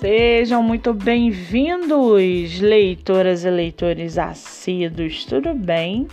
Sejam 0.00 0.62
muito 0.62 0.94
bem-vindos, 0.94 2.58
leitoras 2.58 3.44
e 3.44 3.50
leitores 3.50 4.16
assíduos, 4.16 5.26
tudo 5.26 5.52
bem? 5.52 6.08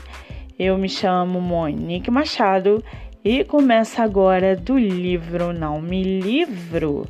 Eu 0.60 0.78
me 0.78 0.90
chamo 0.90 1.40
Monique 1.40 2.12
Machado 2.12 2.84
e 3.24 3.46
começa 3.46 4.04
agora 4.04 4.58
do 4.58 4.78
livro 4.78 5.54
Não 5.54 5.82
Me 5.82 6.04
Livro. 6.04 7.08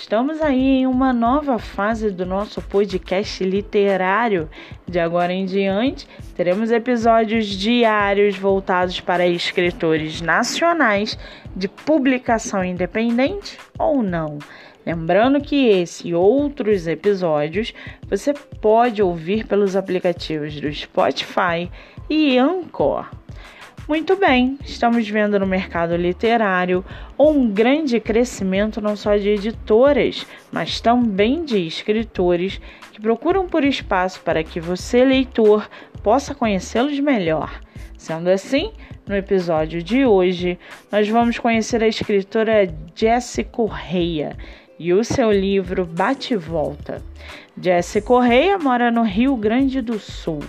Estamos 0.00 0.40
aí 0.40 0.78
em 0.78 0.86
uma 0.86 1.12
nova 1.12 1.58
fase 1.58 2.12
do 2.12 2.24
nosso 2.24 2.62
podcast 2.62 3.42
literário. 3.42 4.48
De 4.86 5.00
agora 5.00 5.32
em 5.32 5.44
diante, 5.44 6.06
teremos 6.36 6.70
episódios 6.70 7.46
diários 7.46 8.38
voltados 8.38 9.00
para 9.00 9.26
escritores 9.26 10.20
nacionais 10.20 11.18
de 11.54 11.66
publicação 11.66 12.64
independente 12.64 13.58
ou 13.76 14.00
não. 14.00 14.38
Lembrando 14.86 15.40
que 15.40 15.66
esse 15.66 16.08
e 16.08 16.14
outros 16.14 16.86
episódios 16.86 17.74
você 18.08 18.32
pode 18.32 19.02
ouvir 19.02 19.46
pelos 19.48 19.74
aplicativos 19.74 20.60
do 20.60 20.72
Spotify 20.72 21.68
e 22.08 22.38
Anchor. 22.38 23.04
Muito 23.88 24.16
bem, 24.16 24.58
estamos 24.66 25.08
vendo 25.08 25.38
no 25.40 25.46
mercado 25.46 25.96
literário 25.96 26.84
um 27.18 27.50
grande 27.50 27.98
crescimento 27.98 28.82
não 28.82 28.94
só 28.94 29.16
de 29.16 29.30
editoras, 29.30 30.26
mas 30.52 30.78
também 30.78 31.42
de 31.42 31.66
escritores 31.66 32.60
que 32.92 33.00
procuram 33.00 33.48
por 33.48 33.64
espaço 33.64 34.20
para 34.20 34.44
que 34.44 34.60
você, 34.60 35.06
leitor, 35.06 35.70
possa 36.02 36.34
conhecê-los 36.34 37.00
melhor. 37.00 37.62
Sendo 37.96 38.28
assim, 38.28 38.72
no 39.06 39.16
episódio 39.16 39.82
de 39.82 40.04
hoje, 40.04 40.58
nós 40.92 41.08
vamos 41.08 41.38
conhecer 41.38 41.82
a 41.82 41.88
escritora 41.88 42.68
Jessie 42.94 43.42
Correia 43.42 44.36
e 44.78 44.92
o 44.92 45.02
seu 45.02 45.32
livro 45.32 45.86
Bate 45.86 46.34
e 46.34 46.36
Volta. 46.36 47.02
Jessie 47.58 48.02
Correia 48.02 48.58
mora 48.58 48.90
no 48.90 49.02
Rio 49.02 49.34
Grande 49.34 49.80
do 49.80 49.98
Sul. 49.98 50.40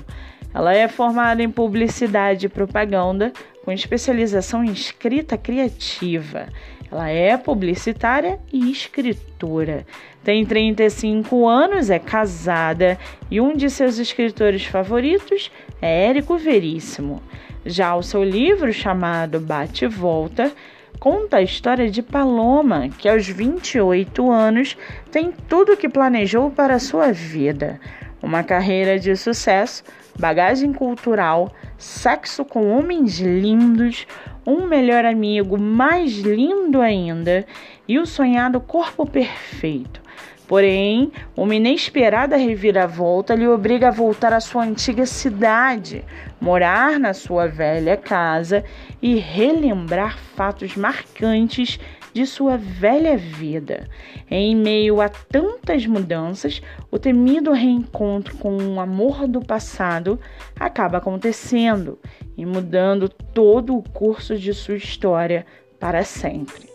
Ela 0.53 0.73
é 0.73 0.87
formada 0.87 1.43
em 1.43 1.49
publicidade 1.49 2.45
e 2.47 2.49
propaganda, 2.49 3.31
com 3.63 3.71
especialização 3.71 4.63
em 4.63 4.71
escrita 4.71 5.37
criativa. 5.37 6.47
Ela 6.91 7.09
é 7.09 7.37
publicitária 7.37 8.39
e 8.51 8.71
escritora. 8.71 9.85
Tem 10.23 10.43
35 10.43 11.47
anos, 11.47 11.89
é 11.89 11.99
casada 11.99 12.97
e 13.29 13.39
um 13.39 13.55
de 13.55 13.69
seus 13.69 13.99
escritores 13.99 14.65
favoritos 14.65 15.51
é 15.81 16.07
Érico 16.07 16.37
Veríssimo. 16.37 17.21
Já 17.65 17.95
o 17.95 18.01
seu 18.01 18.23
livro, 18.23 18.73
chamado 18.73 19.39
Bate 19.39 19.85
e 19.85 19.87
Volta, 19.87 20.51
conta 20.99 21.37
a 21.37 21.41
história 21.41 21.89
de 21.89 22.01
Paloma, 22.01 22.89
que 22.89 23.07
aos 23.07 23.27
28 23.27 24.31
anos 24.31 24.75
tem 25.11 25.31
tudo 25.47 25.73
o 25.73 25.77
que 25.77 25.87
planejou 25.87 26.49
para 26.49 26.75
a 26.75 26.79
sua 26.79 27.11
vida: 27.11 27.79
uma 28.21 28.43
carreira 28.43 28.99
de 28.99 29.15
sucesso, 29.15 29.83
bagagem 30.17 30.73
cultural, 30.73 31.53
sexo 31.77 32.43
com 32.43 32.69
homens 32.77 33.19
lindos, 33.19 34.05
um 34.45 34.67
melhor 34.67 35.05
amigo 35.05 35.57
mais 35.57 36.13
lindo 36.17 36.81
ainda 36.81 37.45
e 37.87 37.99
o 37.99 38.05
sonhado 38.05 38.59
corpo 38.59 39.05
perfeito. 39.05 40.01
Porém, 40.49 41.11
uma 41.37 41.53
inesperada 41.53 42.35
reviravolta 42.35 43.35
lhe 43.35 43.47
obriga 43.47 43.89
a 43.89 43.91
voltar 43.91 44.33
à 44.33 44.39
sua 44.39 44.63
antiga 44.63 45.05
cidade, 45.05 46.03
morar 46.41 46.99
na 46.99 47.13
sua 47.13 47.47
velha 47.47 47.95
casa 47.95 48.63
e 48.99 49.13
relembrar 49.15 50.17
fatos 50.35 50.75
marcantes 50.75 51.79
de 52.19 52.27
sua 52.27 52.57
velha 52.57 53.15
vida. 53.15 53.87
Em 54.29 54.53
meio 54.53 54.99
a 54.99 55.07
tantas 55.07 55.85
mudanças, 55.85 56.61
o 56.91 56.99
temido 56.99 57.53
reencontro 57.53 58.35
com 58.35 58.57
um 58.57 58.77
amor 58.77 59.25
do 59.25 59.39
passado 59.39 60.19
acaba 60.59 60.97
acontecendo 60.97 61.97
e 62.35 62.45
mudando 62.45 63.07
todo 63.07 63.77
o 63.77 63.89
curso 63.91 64.37
de 64.37 64.53
sua 64.53 64.75
história 64.75 65.45
para 65.79 66.03
sempre. 66.03 66.67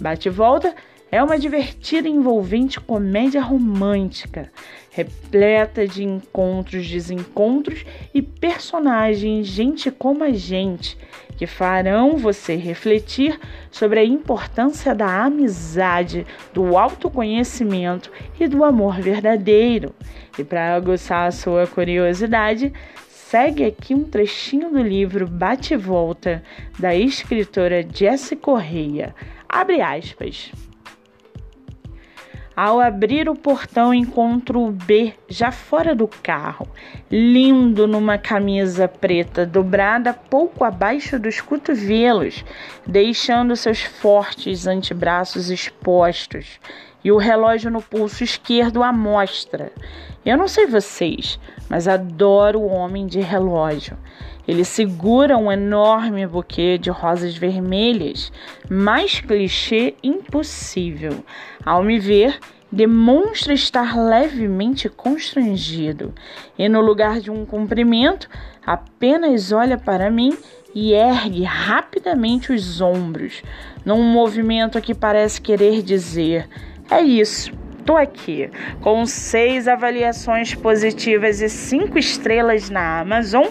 Bate 0.00 0.28
e 0.28 0.30
volta 0.30 0.72
é 1.12 1.22
uma 1.22 1.38
divertida 1.38 2.08
e 2.08 2.10
envolvente 2.10 2.80
comédia 2.80 3.42
romântica, 3.42 4.50
repleta 4.90 5.86
de 5.86 6.02
encontros, 6.02 6.88
desencontros 6.88 7.84
e 8.14 8.22
personagens, 8.22 9.46
gente 9.46 9.90
como 9.90 10.24
a 10.24 10.30
gente, 10.30 10.96
que 11.36 11.46
farão 11.46 12.16
você 12.16 12.56
refletir 12.56 13.38
sobre 13.70 14.00
a 14.00 14.04
importância 14.04 14.94
da 14.94 15.24
amizade, 15.24 16.26
do 16.54 16.78
autoconhecimento 16.78 18.10
e 18.40 18.48
do 18.48 18.64
amor 18.64 18.98
verdadeiro. 18.98 19.94
E 20.38 20.42
para 20.42 20.74
aguçar 20.74 21.28
a 21.28 21.32
sua 21.32 21.66
curiosidade, 21.66 22.72
segue 23.06 23.66
aqui 23.66 23.94
um 23.94 24.04
trechinho 24.04 24.70
do 24.70 24.80
livro 24.80 25.28
Bate 25.28 25.74
e 25.74 25.76
Volta, 25.76 26.42
da 26.78 26.94
escritora 26.94 27.86
Jessie 27.86 28.36
Correia. 28.36 29.14
Abre 29.46 29.82
aspas. 29.82 30.50
Ao 32.54 32.80
abrir 32.80 33.30
o 33.30 33.34
portão, 33.34 33.94
encontro 33.94 34.60
o 34.60 34.70
B 34.70 35.14
já 35.26 35.50
fora 35.50 35.94
do 35.94 36.06
carro, 36.06 36.68
lindo 37.10 37.86
numa 37.86 38.18
camisa 38.18 38.86
preta 38.86 39.46
dobrada 39.46 40.12
pouco 40.12 40.62
abaixo 40.62 41.18
dos 41.18 41.40
cotovelos, 41.40 42.44
deixando 42.86 43.56
seus 43.56 43.82
fortes 43.82 44.66
antebraços 44.66 45.50
expostos 45.50 46.60
e 47.04 47.10
o 47.10 47.16
relógio 47.16 47.70
no 47.70 47.82
pulso 47.82 48.22
esquerdo 48.22 48.82
à 48.82 48.92
mostra. 48.92 49.72
Eu 50.24 50.36
não 50.36 50.46
sei 50.46 50.66
vocês, 50.66 51.38
mas 51.68 51.88
adoro 51.88 52.60
o 52.60 52.68
homem 52.68 53.06
de 53.06 53.20
relógio. 53.20 53.96
Ele 54.46 54.64
segura 54.64 55.36
um 55.38 55.50
enorme 55.50 56.26
buquê 56.26 56.76
de 56.76 56.90
rosas 56.90 57.36
vermelhas, 57.36 58.32
mais 58.68 59.20
clichê 59.20 59.94
impossível. 60.02 61.24
Ao 61.64 61.82
me 61.82 61.98
ver, 61.98 62.38
demonstra 62.70 63.52
estar 63.52 63.96
levemente 63.96 64.88
constrangido 64.88 66.14
e, 66.58 66.68
no 66.68 66.80
lugar 66.80 67.20
de 67.20 67.30
um 67.30 67.44
cumprimento, 67.44 68.28
apenas 68.64 69.52
olha 69.52 69.76
para 69.76 70.10
mim 70.10 70.36
e 70.74 70.94
ergue 70.94 71.44
rapidamente 71.44 72.52
os 72.52 72.80
ombros, 72.80 73.42
num 73.84 74.02
movimento 74.02 74.80
que 74.80 74.94
parece 74.94 75.40
querer 75.40 75.82
dizer: 75.82 76.48
É 76.92 77.00
isso, 77.00 77.50
Tô 77.84 77.96
aqui 77.96 78.48
com 78.80 79.04
seis 79.04 79.66
avaliações 79.66 80.54
positivas 80.54 81.40
e 81.40 81.48
cinco 81.48 81.98
estrelas 81.98 82.70
na 82.70 83.00
Amazon. 83.00 83.46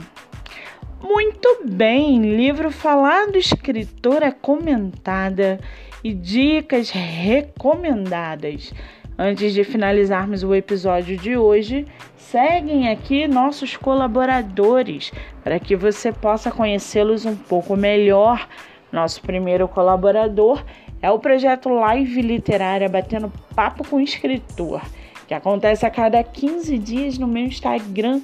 Muito 1.02 1.64
bem, 1.66 2.38
livro 2.38 2.72
falado, 2.72 3.36
escritora 3.36 4.32
comentada 4.32 5.60
e 6.04 6.14
dicas 6.14 6.92
recomendadas. 6.92 8.72
Antes 9.18 9.54
de 9.54 9.64
finalizarmos 9.64 10.44
o 10.44 10.54
episódio 10.56 11.16
de 11.16 11.38
hoje, 11.38 11.86
seguem 12.18 12.90
aqui 12.90 13.28
nossos 13.28 13.78
colaboradores 13.78 15.12
para 15.44 15.60
que 15.60 15.76
você 15.76 16.12
possa 16.12 16.50
conhecê-los 16.50 17.24
um 17.24 17.36
pouco 17.36 17.78
melhor. 17.78 18.50
Nosso 18.92 19.22
primeiro 19.22 19.68
colaborador 19.68 20.64
é 21.00 21.12
o 21.12 21.20
projeto 21.20 21.70
Live 21.70 22.24
Literária 22.24 22.90
Batendo 22.90 23.32
Papo 23.56 23.88
com 23.88 24.02
Escritor, 24.02 24.82
que 25.28 25.36
acontece 25.36 25.86
a 25.86 25.92
cada 25.92 26.24
15 26.24 26.76
dias 26.80 27.20
no 27.20 27.28
meu 27.28 27.44
Instagram, 27.44 28.20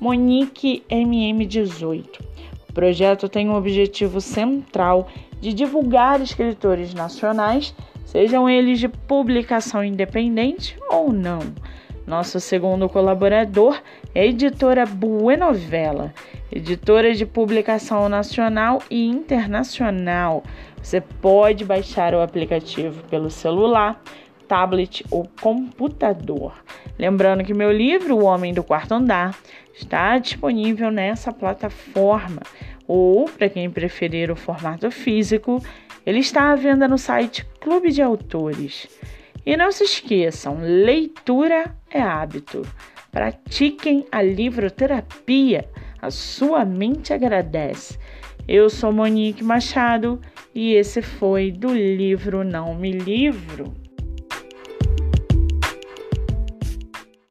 MoniqueMM18. 0.00 2.20
O 2.68 2.72
projeto 2.74 3.30
tem 3.30 3.48
um 3.48 3.54
objetivo 3.54 4.20
central 4.20 5.08
de 5.40 5.54
divulgar 5.54 6.20
escritores 6.20 6.92
nacionais 6.92 7.74
sejam 8.04 8.48
eles 8.48 8.78
de 8.78 8.88
publicação 8.88 9.82
independente 9.82 10.76
ou 10.88 11.12
não. 11.12 11.40
Nosso 12.06 12.38
segundo 12.38 12.88
colaborador 12.88 13.80
é 14.14 14.20
a 14.20 14.26
editora 14.26 14.84
Buenovela. 14.84 16.12
editora 16.52 17.14
de 17.14 17.24
publicação 17.24 18.08
nacional 18.08 18.82
e 18.90 19.06
internacional. 19.06 20.42
Você 20.82 21.00
pode 21.00 21.64
baixar 21.64 22.14
o 22.14 22.20
aplicativo 22.20 23.02
pelo 23.04 23.30
celular, 23.30 24.02
tablet 24.46 25.02
ou 25.10 25.26
computador. 25.40 26.52
Lembrando 26.98 27.42
que 27.42 27.54
meu 27.54 27.72
livro, 27.72 28.16
O 28.16 28.24
Homem 28.24 28.52
do 28.52 28.62
Quarto 28.62 28.92
Andar, 28.92 29.34
está 29.72 30.18
disponível 30.18 30.90
nessa 30.90 31.32
plataforma. 31.32 32.42
Ou, 32.86 33.24
para 33.24 33.48
quem 33.48 33.70
preferir 33.70 34.30
o 34.30 34.36
formato 34.36 34.90
físico, 34.90 35.62
ele 36.06 36.18
está 36.18 36.50
à 36.50 36.54
venda 36.54 36.86
no 36.86 36.98
site 36.98 37.46
Clube 37.60 37.90
de 37.90 38.02
Autores. 38.02 38.86
E 39.46 39.56
não 39.56 39.70
se 39.72 39.84
esqueçam, 39.84 40.58
leitura 40.60 41.74
é 41.90 42.00
hábito. 42.00 42.62
Pratiquem 43.10 44.06
a 44.10 44.20
livroterapia. 44.22 45.68
A 46.00 46.10
sua 46.10 46.64
mente 46.64 47.12
agradece. 47.12 47.98
Eu 48.46 48.68
sou 48.68 48.92
Monique 48.92 49.42
Machado 49.42 50.20
e 50.54 50.74
esse 50.74 51.00
foi 51.00 51.50
do 51.50 51.72
livro 51.72 52.44
Não 52.44 52.74
Me 52.74 52.92
Livro. 52.92 53.83